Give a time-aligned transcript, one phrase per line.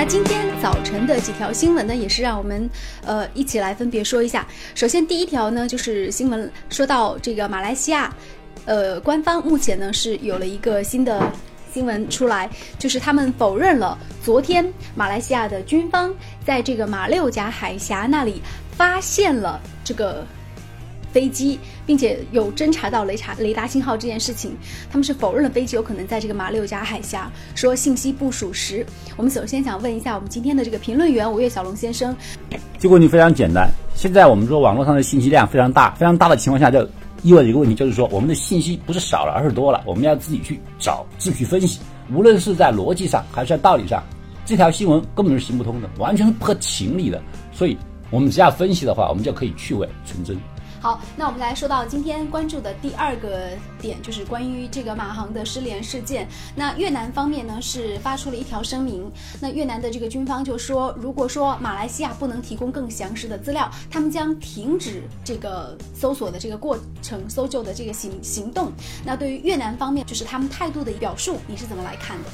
[0.00, 2.70] 那今天早晨的几条新闻呢，也是让我们
[3.04, 4.46] 呃一起来分别说一下。
[4.72, 8.14] 首先第一条呢，就是新闻说到这个马来西亚，
[8.64, 11.20] 呃，官方目前呢是有了一个新的
[11.74, 12.48] 新闻出来，
[12.78, 16.14] 就是他们否认了昨天马来西亚的军方
[16.46, 18.40] 在这个马六甲海峡那里
[18.76, 20.24] 发现了这个。
[21.12, 24.56] 飞机，并且有侦查到雷查雷达信号这件事情，
[24.90, 28.84] 他们是否认了飞机有可能在这个马六甲海峡，说信息不属实。
[29.16, 32.14] 我们首先想问一下我们今天的这个评论员吴越小龙先生，
[32.78, 33.70] 这个问题非常简单。
[33.94, 36.88] 现在我们说网络上的信息量非常大，非常大的情况下，就
[37.22, 39.82] 意味着一个问题，就是说我们的信息不是少了，而是多了。
[39.84, 41.80] 我们要自己去找，自己去分析。
[42.14, 44.02] 无论是在逻辑上还是在道理上，
[44.46, 47.20] 这条新闻根本是行不通的，完全是不合情理的。
[47.52, 47.76] 所以，
[48.10, 50.38] 我们只要分析的话，我们就可以去伪存真。
[50.80, 53.48] 好，那我们来说到今天关注的第二个
[53.80, 56.28] 点，就是关于这个马航的失联事件。
[56.54, 59.10] 那越南方面呢是发出了一条声明，
[59.40, 68.70] 那越南的这个军方就说，如果说马来西亚不能提供更详实的资料，他们将停止这个搜索的这个过程、搜救的这个行行动。
[69.04, 72.30] 那对于越南方面，就是他们态度的表述，你是怎么来看的？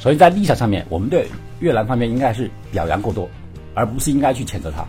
[0.00, 1.28] 所以在立场上面，我们对
[1.60, 3.28] 越南方面应该是表扬过多，
[3.74, 4.84] 而不是应该去谴责他。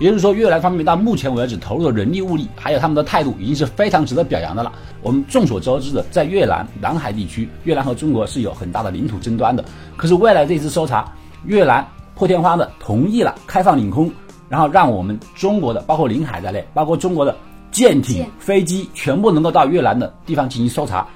[0.00, 4.72] 也就是说，越南方面到目前为止投入的人力物力，还有他们的态度，已经是非常值得表扬的了。
[5.02, 9.64] 我们众所周知的，在越南南海地区，越南和中国是有很大的领土争端的。
[9.96, 11.12] 可是未来这次搜查，
[11.44, 14.10] 越南破天荒的同意了开放领空，
[14.48, 17.36] 然后让我们中国的，包括领海在内，包括中国的。
[17.72, 21.06] 舰艇、飞机全部能够到越南的地方进行搜查。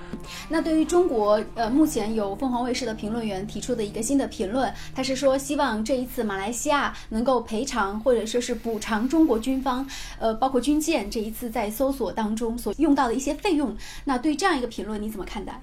[0.49, 9.87] 那对于中国，呃，目前有凤凰卫视的评论员提出的一个新的评论，他是说希望这一次马来西亚能够赔偿或者说是补偿中国军方，
[10.19, 13.77] 呃，包括军舰这一次在搜索当中所用到的一些费用。
[14.05, 15.61] 那对这样一个评论你怎么看待？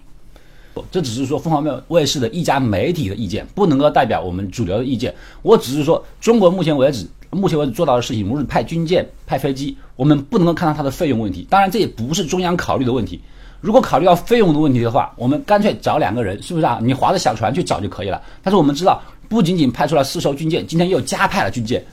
[0.89, 5.13] 这只是说凤凰卫视的一家媒体的意见，不能够代表我们主流的意见。
[5.41, 7.07] 我只是说，中国目前为止。
[7.33, 11.47] 目前为止做到的事情，无论派军舰、派飞机，我们不能够看到它的费用问题。
[11.49, 13.21] 当然，这也不是中央考虑的问题。
[13.61, 16.79] 如果考虑到费用的问题的话，我们干脆找两个人，是不是啊？
[16.81, 18.21] 你划着小船去找就可以了。
[18.41, 18.99] 但是我们知道，
[19.29, 21.85] 不仅仅派出了四艘军舰，今天又加派了军舰，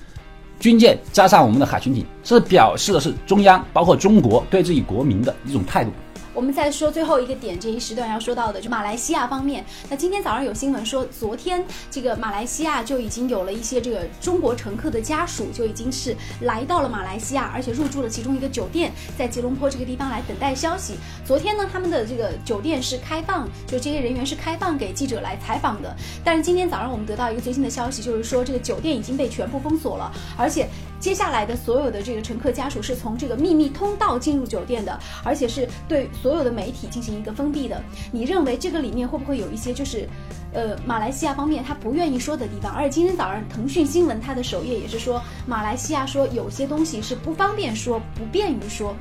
[0.58, 5.92] 军舰加上我们的海巡艇，这表示的是中央包括中国对自己国民的一种态度。
[6.38, 9.64] 我们再说最后一个点，这一时段要说到的就马来西亚方面。
[9.90, 20.94] 那今天早上有新闻说，昨天这个马来西亚就已经有了一些这个中国乘客的家属就已经是来到了马来西亚，而且入住了其中一个酒店，在吉隆坡这个地方来等待消息。
[21.26, 25.92] 昨天呢，他们的这个酒店是开放，就这些人员是开放给记者来采访的。
[26.22, 30.68] 但是今天早上我们得到一个最新的消息，就是说这个酒店已经被全部封锁了，而且
[31.00, 36.08] 接下来的所有的这个乘客家属是从这个秘密通道进入酒店的，而且是对。
[36.20, 40.08] 所有的媒体进行一个封闭的，你认为这个里面会不会有一些就是，
[40.52, 42.72] 呃，马来西亚方面他不愿意说的地方？
[42.72, 48.96] 而且今天早上腾讯新闻它的首页也是说，马来西亚说有些东西是不方便说，不便于说，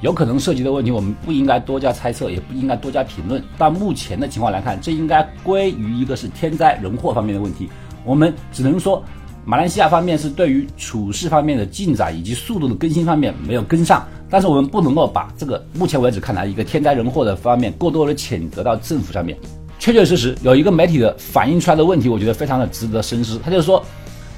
[0.00, 3.42] 有可能涉及的问题，我们不应该多加猜测，也不应该多加评论。
[3.58, 7.68] 但目前的情况来看，这应该归于一个是天灾人祸方面的问题，
[8.04, 9.02] 我们只能说。
[9.50, 19.36] 马来西亚方面是对于处事方面的进展以及速度的更新方面没有跟上，但是我们不能够把这个目前为止看来一个天灾人祸的方面过多的谴责到政府上面。
[19.80, 23.40] 确确实实有一个媒体的反映出来的问题，我觉得非常的值得深思。
[23.44, 23.84] 他就是说，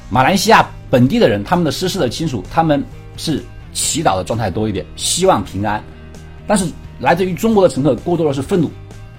[0.09, 2.83] 马来西亚本地的人，他们的失事的亲属，他们
[3.19, 5.85] 是祈祷的状态多一点，希望平安，
[6.47, 6.65] 但是
[7.01, 8.71] 来自于中国的乘客过多的是愤怒。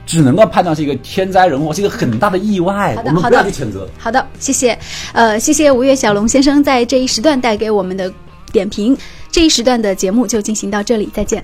[0.06, 2.96] 只能够判断是一个天灾人祸，是一个很大的意外。
[3.06, 3.88] 我们不要去谴责。
[3.98, 4.78] 好的，谢谢。
[5.14, 8.12] 呃，谢谢吴越小龙先生在这一时段带给我们的
[8.52, 8.98] 点评。
[9.32, 11.44] 这一时段的节目就进行到这里，再见。